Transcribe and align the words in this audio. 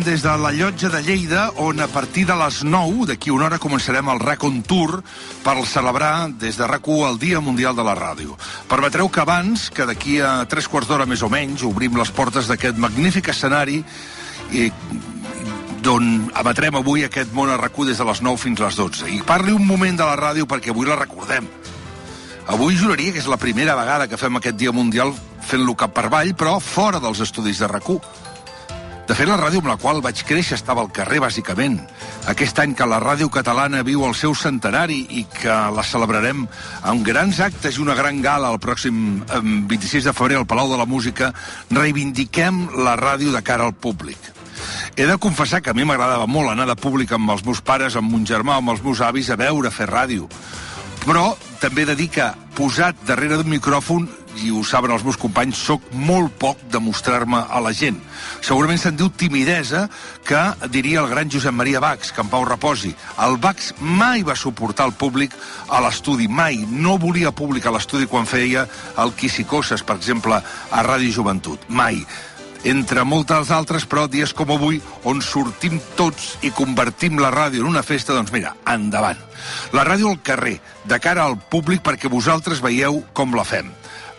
Saludem 0.00 0.14
des 0.14 0.22
de 0.22 0.36
la 0.38 0.50
llotja 0.52 0.88
de 0.88 1.02
Lleida, 1.02 1.50
on 1.56 1.80
a 1.80 1.86
partir 1.86 2.24
de 2.26 2.34
les 2.34 2.62
9, 2.64 3.06
d'aquí 3.06 3.30
una 3.30 3.46
hora, 3.46 3.58
començarem 3.58 4.08
el 4.08 4.20
Racon 4.20 4.62
Tour 4.62 5.02
per 5.44 5.54
celebrar 5.66 6.30
des 6.40 6.56
de 6.56 6.66
rac 6.66 6.88
el 6.88 7.18
Dia 7.18 7.40
Mundial 7.40 7.76
de 7.76 7.84
la 7.84 7.94
Ràdio. 7.94 8.36
Permetreu 8.68 9.10
que 9.10 9.20
abans, 9.20 9.68
que 9.68 9.84
d'aquí 9.84 10.20
a 10.20 10.46
tres 10.48 10.68
quarts 10.68 10.88
d'hora 10.88 11.06
més 11.06 11.22
o 11.22 11.28
menys, 11.28 11.62
obrim 11.62 11.96
les 11.96 12.10
portes 12.10 12.48
d'aquest 12.48 12.78
magnífic 12.78 13.28
escenari 13.28 13.84
i 14.52 14.70
d'on 15.82 16.30
emetrem 16.32 16.76
avui 16.76 17.04
aquest 17.04 17.32
món 17.32 17.50
a 17.50 17.58
rac 17.58 17.76
des 17.76 17.98
de 17.98 18.04
les 18.04 18.22
9 18.22 18.38
fins 18.38 18.60
a 18.60 18.70
les 18.70 18.76
12. 18.76 19.10
I 19.10 19.22
parli 19.22 19.52
un 19.52 19.66
moment 19.66 19.96
de 19.96 20.04
la 20.04 20.16
ràdio 20.16 20.46
perquè 20.46 20.70
avui 20.70 20.86
la 20.86 20.96
recordem. 20.96 21.46
Avui 22.46 22.76
juraria 22.76 23.12
que 23.12 23.18
és 23.18 23.28
la 23.28 23.36
primera 23.36 23.76
vegada 23.76 24.08
que 24.08 24.16
fem 24.16 24.36
aquest 24.36 24.56
Dia 24.56 24.72
Mundial 24.72 25.12
fent-lo 25.42 25.74
cap 25.74 25.92
per 25.92 26.06
avall, 26.06 26.32
però 26.34 26.58
fora 26.60 27.00
dels 27.00 27.20
estudis 27.20 27.58
de 27.58 27.68
rac 27.68 27.90
de 29.08 29.14
fet, 29.16 29.26
la 29.26 29.38
ràdio 29.40 29.58
amb 29.62 29.70
la 29.70 29.76
qual 29.80 30.00
vaig 30.04 30.20
créixer 30.26 30.56
estava 30.58 30.84
al 30.84 30.90
carrer, 30.94 31.20
bàsicament. 31.24 31.78
Aquest 32.30 32.58
any 32.62 32.74
que 32.78 32.86
la 32.86 33.00
ràdio 33.02 33.30
catalana 33.32 33.82
viu 33.86 34.04
el 34.06 34.14
seu 34.14 34.34
centenari 34.38 35.00
i 35.18 35.24
que 35.24 35.56
la 35.74 35.84
celebrarem 35.86 36.44
amb 36.86 37.06
grans 37.06 37.40
actes 37.42 37.76
i 37.78 37.82
una 37.82 37.96
gran 37.98 38.20
gala 38.22 38.52
el 38.54 38.60
pròxim 38.62 39.22
26 39.70 40.06
de 40.06 40.14
febrer 40.14 40.38
al 40.38 40.46
Palau 40.46 40.70
de 40.70 40.78
la 40.78 40.86
Música, 40.86 41.32
reivindiquem 41.70 42.68
la 42.84 42.94
ràdio 43.00 43.34
de 43.34 43.42
cara 43.42 43.66
al 43.66 43.74
públic. 43.74 44.30
He 44.96 45.06
de 45.06 45.18
confessar 45.18 45.62
que 45.62 45.70
a 45.70 45.74
mi 45.74 45.86
m'agradava 45.88 46.26
molt 46.30 46.52
anar 46.52 46.66
de 46.68 46.76
públic 46.76 47.12
amb 47.16 47.32
els 47.34 47.44
meus 47.46 47.62
pares, 47.64 47.96
amb 47.96 48.10
mon 48.12 48.26
germà, 48.26 48.58
amb 48.58 48.74
els 48.74 48.82
meus 48.84 49.00
avis, 49.00 49.30
a 49.30 49.38
veure, 49.40 49.68
a 49.68 49.74
fer 49.74 49.88
ràdio. 49.90 50.28
Però 51.06 51.32
també 51.60 51.82
he 51.82 51.90
de 51.90 51.96
dir 51.96 52.10
que 52.12 52.26
posat 52.56 52.98
darrere 53.08 53.38
d'un 53.40 53.48
micròfon 53.48 54.08
i 54.38 54.50
ho 54.54 54.62
saben 54.64 54.92
els 54.94 55.04
meus 55.04 55.18
companys, 55.20 55.58
sóc 55.58 55.84
molt 55.92 56.32
poc 56.40 56.60
de 56.70 56.80
mostrar-me 56.82 57.42
a 57.48 57.60
la 57.62 57.72
gent. 57.76 57.98
Segurament 58.40 58.80
se'n 58.80 58.96
diu 58.96 59.10
timidesa, 59.10 59.86
que 60.26 60.40
diria 60.70 61.02
el 61.02 61.10
gran 61.10 61.30
Josep 61.30 61.54
Maria 61.54 61.82
Bax, 61.82 62.12
que 62.14 62.22
en 62.24 62.30
Pau 62.32 62.46
reposi. 62.46 62.94
El 63.26 63.36
Bax 63.42 63.74
mai 63.80 64.24
va 64.26 64.38
suportar 64.38 64.88
el 64.90 64.96
públic 64.96 65.34
a 65.68 65.82
l'estudi, 65.84 66.28
mai. 66.28 66.64
No 66.70 66.98
volia 66.98 67.34
públic 67.34 67.66
a 67.66 67.74
l'estudi 67.74 68.08
quan 68.10 68.28
feia 68.28 68.66
el 68.98 69.14
Quissicoses, 69.18 69.82
per 69.82 69.98
exemple, 70.00 70.40
a 70.40 70.82
Ràdio 70.86 71.20
Joventut. 71.20 71.68
Mai 71.68 72.04
entre 72.64 73.04
moltes 73.08 73.50
altres, 73.50 73.86
però 73.88 74.06
dies 74.10 74.34
com 74.36 74.50
avui, 74.52 74.80
on 75.08 75.22
sortim 75.24 75.78
tots 75.96 76.34
i 76.44 76.50
convertim 76.52 77.18
la 77.20 77.30
ràdio 77.32 77.64
en 77.64 77.70
una 77.70 77.82
festa, 77.82 78.12
doncs 78.12 78.32
mira, 78.34 78.54
endavant. 78.68 79.20
La 79.72 79.84
ràdio 79.88 80.10
al 80.10 80.20
carrer, 80.22 80.58
de 80.84 81.00
cara 81.00 81.24
al 81.24 81.38
públic 81.40 81.80
perquè 81.86 82.10
vosaltres 82.12 82.60
veieu 82.60 83.02
com 83.16 83.32
la 83.36 83.46
fem. 83.48 83.70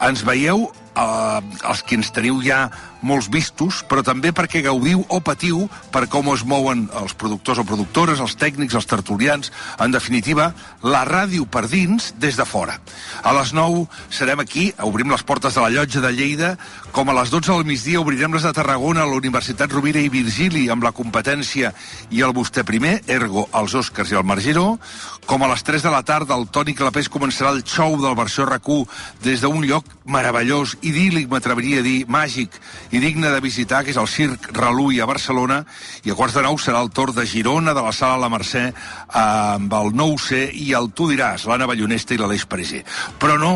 Ens 0.00 0.22
veieu 0.24 0.70
eh, 0.94 1.40
els 1.70 1.82
que 1.82 1.98
ens 1.98 2.10
teniu 2.14 2.40
ja 2.44 2.68
molts 3.00 3.30
vistos, 3.32 3.80
però 3.88 4.02
també 4.04 4.32
perquè 4.36 4.62
gaudiu 4.64 5.02
o 5.08 5.20
patiu 5.24 5.64
per 5.92 6.06
com 6.12 6.28
es 6.34 6.44
mouen 6.44 6.86
els 7.00 7.14
productors 7.16 7.62
o 7.62 7.64
productores, 7.64 8.20
els 8.20 8.36
tècnics, 8.36 8.76
els 8.76 8.88
tertulians, 8.88 9.52
en 9.80 9.94
definitiva, 9.94 10.50
la 10.84 11.04
ràdio 11.08 11.46
per 11.48 11.66
dins 11.70 12.12
des 12.20 12.36
de 12.36 12.44
fora. 12.44 12.76
A 13.24 13.32
les 13.36 13.54
9 13.56 13.86
serem 14.12 14.42
aquí, 14.44 14.70
obrim 14.84 15.10
les 15.10 15.24
portes 15.24 15.56
de 15.56 15.64
la 15.64 15.70
llotja 15.72 16.02
de 16.04 16.12
Lleida, 16.12 16.56
com 16.92 17.08
a 17.08 17.16
les 17.16 17.32
12 17.32 17.52
del 17.52 17.64
migdia 17.64 18.00
obrirem 18.00 18.34
les 18.34 18.44
de 18.44 18.52
Tarragona 18.52 19.04
a 19.04 19.08
la 19.08 19.16
Universitat 19.16 19.72
Rovira 19.72 20.00
i 20.00 20.12
Virgili 20.12 20.68
amb 20.70 20.84
la 20.84 20.92
competència 20.92 21.72
i 22.10 22.20
el 22.26 22.34
vostè 22.36 22.64
primer, 22.66 22.98
ergo 23.08 23.46
els 23.56 23.74
Oscars 23.78 24.12
i 24.12 24.18
el 24.18 24.26
Margeró, 24.26 24.78
com 25.26 25.42
a 25.42 25.50
les 25.52 25.64
3 25.64 25.86
de 25.86 25.92
la 25.92 26.02
tarda 26.02 26.36
el 26.36 26.48
Toni 26.52 26.74
Clapés 26.76 27.08
començarà 27.08 27.54
el 27.54 27.64
show 27.64 27.96
del 28.00 28.16
versió 28.18 28.44
rac 28.44 28.60
des 29.24 29.40
d'un 29.40 29.64
lloc 29.64 29.86
meravellós, 30.04 30.76
idíl·lic, 30.86 31.28
m'atreviria 31.30 31.80
a 31.80 31.84
dir, 31.86 32.04
màgic 32.10 32.56
i 32.90 33.00
digne 33.02 33.30
de 33.32 33.40
visitar, 33.44 33.82
que 33.84 33.92
és 33.94 34.00
el 34.00 34.08
Circ 34.10 34.50
Reluí 34.56 35.00
a 35.00 35.08
Barcelona, 35.08 35.62
i 36.04 36.12
a 36.12 36.16
quarts 36.18 36.38
de 36.38 36.44
nou 36.46 36.58
serà 36.58 36.82
el 36.82 36.92
torn 36.94 37.16
de 37.16 37.26
Girona, 37.28 37.74
de 37.76 37.84
la 37.84 37.92
Sala 37.92 38.20
La 38.20 38.32
Mercè, 38.32 38.66
amb 39.20 39.72
el 39.80 39.94
Nou 39.96 40.16
C 40.18 40.46
i 40.54 40.72
el 40.76 40.90
Tu 40.96 41.10
diràs, 41.12 41.46
l'Anna 41.46 41.68
Ballonesta 41.70 42.16
i 42.16 42.20
l'Aleix 42.20 42.46
Pareser. 42.50 42.84
Però 43.20 43.38
no, 43.40 43.54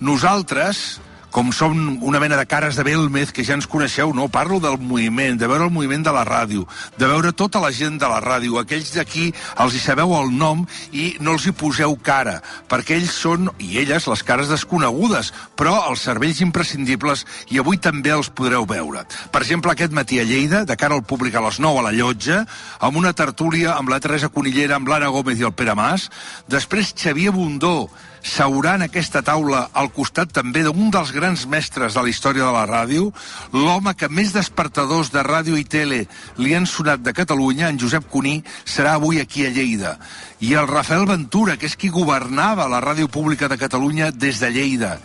nosaltres 0.00 1.00
com 1.30 1.52
som 1.52 1.98
una 2.02 2.20
mena 2.20 2.36
de 2.36 2.46
cares 2.46 2.76
de 2.76 2.84
Belmez 2.86 3.32
que 3.32 3.44
ja 3.44 3.56
ens 3.56 3.68
coneixeu, 3.68 4.12
no? 4.16 4.28
Parlo 4.32 4.58
del 4.60 4.78
moviment, 4.80 5.36
de 5.38 5.48
veure 5.50 5.66
el 5.68 5.74
moviment 5.74 6.04
de 6.04 6.12
la 6.14 6.24
ràdio, 6.26 6.64
de 6.96 7.06
veure 7.06 7.32
tota 7.36 7.60
la 7.60 7.70
gent 7.74 7.98
de 8.00 8.08
la 8.08 8.20
ràdio, 8.24 8.58
aquells 8.58 8.94
d'aquí 8.96 9.28
els 9.60 9.76
hi 9.76 9.82
sabeu 9.82 10.14
el 10.16 10.32
nom 10.34 10.64
i 10.92 11.10
no 11.20 11.36
els 11.36 11.46
hi 11.46 11.52
poseu 11.52 11.96
cara, 12.02 12.38
perquè 12.70 12.96
ells 12.96 13.12
són, 13.12 13.50
i 13.58 13.78
elles, 13.82 14.08
les 14.08 14.24
cares 14.24 14.52
desconegudes, 14.52 15.32
però 15.58 15.76
els 15.90 16.04
cervells 16.08 16.42
imprescindibles 16.44 17.26
i 17.52 17.60
avui 17.60 17.80
també 17.82 18.14
els 18.14 18.32
podreu 18.32 18.66
veure. 18.68 19.04
Per 19.32 19.44
exemple, 19.44 19.72
aquest 19.72 19.92
matí 19.92 20.20
a 20.20 20.26
Lleida, 20.28 20.64
de 20.64 20.76
cara 20.80 20.96
al 20.96 21.06
públic 21.06 21.36
a 21.36 21.44
les 21.44 21.60
9 21.60 21.82
a 21.82 21.88
la 21.90 21.94
llotja, 21.94 22.44
amb 22.80 22.96
una 22.96 23.12
tertúlia 23.12 23.76
amb 23.76 23.92
la 23.92 24.00
Teresa 24.00 24.32
Conillera, 24.32 24.76
amb 24.76 24.88
l'Anna 24.88 25.12
Gómez 25.12 25.40
i 25.40 25.46
el 25.48 25.54
Pere 25.56 25.76
Mas, 25.78 26.08
després 26.48 26.94
Xavier 26.96 27.34
Bundó, 27.34 27.88
seurà 28.22 28.74
en 28.76 28.84
aquesta 28.86 29.22
taula 29.24 29.68
al 29.72 29.90
costat 29.94 30.32
també 30.34 30.64
d'un 30.66 30.90
dels 30.94 31.12
grans 31.14 31.44
mestres 31.46 31.94
de 31.94 32.02
la 32.02 32.10
història 32.10 32.46
de 32.46 32.52
la 32.54 32.66
ràdio, 32.68 33.10
l'home 33.52 33.94
que 33.94 34.08
més 34.08 34.32
despertadors 34.34 35.12
de 35.14 35.22
ràdio 35.26 35.56
i 35.58 35.64
tele 35.64 36.04
li 36.38 36.54
han 36.54 36.66
sonat 36.66 37.02
de 37.04 37.14
Catalunya, 37.14 37.68
en 37.68 37.78
Josep 37.78 38.08
Cuní, 38.10 38.42
serà 38.64 38.96
avui 38.98 39.20
aquí 39.20 39.46
a 39.46 39.50
Lleida. 39.50 39.96
I 40.40 40.54
el 40.54 40.68
Rafael 40.68 41.06
Ventura, 41.06 41.56
que 41.56 41.66
és 41.66 41.76
qui 41.76 41.90
governava 41.90 42.68
la 42.68 42.82
ràdio 42.84 43.08
pública 43.08 43.48
de 43.48 43.58
Catalunya 43.58 44.12
des 44.12 44.38
de 44.40 44.52
Lleida. 44.52 44.98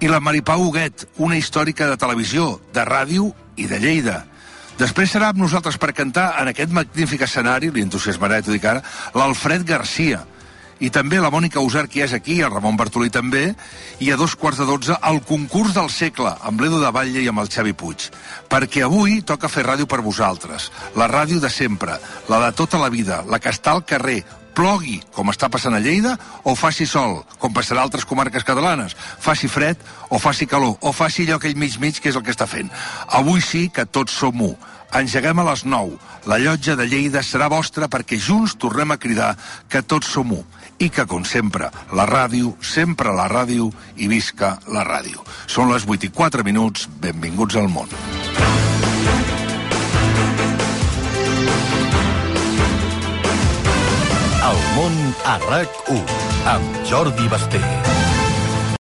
I 0.00 0.08
la 0.08 0.20
Maripau 0.20 0.66
Huguet, 0.66 1.06
una 1.18 1.38
històrica 1.38 1.88
de 1.90 1.96
televisió, 2.00 2.60
de 2.74 2.84
ràdio 2.84 3.30
i 3.56 3.68
de 3.70 3.78
Lleida. 3.78 4.24
Després 4.80 5.10
serà 5.12 5.28
amb 5.28 5.42
nosaltres 5.42 5.76
per 5.76 5.92
cantar 5.92 6.30
en 6.40 6.48
aquest 6.48 6.70
magnífic 6.72 7.26
escenari, 7.26 7.68
li 7.68 7.82
entusiasmarà, 7.84 8.38
t'ho 8.40 8.54
dic 8.54 8.64
ara, 8.64 8.80
l'Alfred 9.12 9.66
Garcia, 9.68 10.22
i 10.80 10.88
també 10.90 11.20
la 11.20 11.30
Mònica 11.32 11.60
Usar, 11.60 11.86
que 11.92 12.02
és 12.04 12.14
aquí, 12.16 12.40
el 12.40 12.50
Ramon 12.50 12.78
Bartolí 12.80 13.12
també, 13.12 13.50
i 14.00 14.10
a 14.10 14.16
dos 14.16 14.34
quarts 14.34 14.62
de 14.62 14.66
dotze 14.68 14.96
el 15.10 15.20
concurs 15.28 15.76
del 15.76 15.90
segle, 15.92 16.32
amb 16.40 16.60
l'Edo 16.60 16.80
de 16.80 16.90
Batlle 16.94 17.20
i 17.20 17.28
amb 17.28 17.42
el 17.42 17.50
Xavi 17.52 17.74
Puig. 17.76 18.08
Perquè 18.50 18.86
avui 18.86 19.20
toca 19.20 19.52
fer 19.52 19.66
ràdio 19.68 19.86
per 19.86 20.00
vosaltres, 20.00 20.70
la 20.96 21.08
ràdio 21.12 21.40
de 21.40 21.52
sempre, 21.52 21.98
la 22.32 22.40
de 22.46 22.52
tota 22.56 22.80
la 22.80 22.88
vida, 22.88 23.22
la 23.28 23.38
que 23.38 23.52
està 23.52 23.76
al 23.76 23.84
carrer, 23.84 24.22
plogui, 24.56 24.98
com 25.14 25.30
està 25.30 25.50
passant 25.52 25.76
a 25.76 25.82
Lleida, 25.84 26.16
o 26.44 26.56
faci 26.58 26.86
sol, 26.88 27.20
com 27.38 27.52
passarà 27.54 27.84
a 27.84 27.88
altres 27.88 28.08
comarques 28.08 28.44
catalanes, 28.44 28.96
faci 28.96 29.48
fred 29.48 29.78
o 30.08 30.18
faci 30.18 30.48
calor, 30.48 30.78
o 30.80 30.92
faci 30.96 31.28
allò 31.28 31.38
aquell 31.38 31.60
mig-mig 31.60 32.00
que 32.00 32.10
és 32.10 32.18
el 32.18 32.24
que 32.24 32.34
està 32.34 32.48
fent. 32.50 32.72
Avui 33.20 33.44
sí 33.44 33.68
que 33.68 33.86
tots 33.86 34.16
som 34.16 34.40
un. 34.48 34.56
Engeguem 34.96 35.38
a 35.38 35.44
les 35.46 35.62
9. 35.62 36.00
La 36.26 36.40
llotja 36.42 36.74
de 36.74 36.88
Lleida 36.90 37.22
serà 37.22 37.46
vostra 37.52 37.86
perquè 37.86 38.18
junts 38.18 38.56
tornem 38.58 38.90
a 38.90 38.98
cridar 38.98 39.36
que 39.70 39.84
tots 39.86 40.10
som 40.10 40.32
un 40.34 40.42
i 40.80 40.88
que, 40.88 41.04
com 41.06 41.24
sempre, 41.28 41.68
la 41.92 42.06
ràdio, 42.08 42.54
sempre 42.64 43.12
la 43.12 43.28
ràdio 43.30 43.68
i 44.00 44.08
visca 44.08 44.54
la 44.72 44.84
ràdio. 44.88 45.24
Són 45.46 45.72
les 45.72 45.84
8 45.86 46.08
i 46.08 46.12
4 46.16 46.44
minuts, 46.46 46.88
benvinguts 47.04 47.60
al 47.60 47.68
món. 47.68 47.92
El 54.50 54.62
món 54.74 54.96
a 55.28 55.36
RAC1 55.44 56.22
amb 56.56 56.80
Jordi 56.88 57.28
Basté. 57.28 57.60